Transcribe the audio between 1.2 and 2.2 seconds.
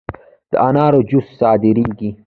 صادریږي؟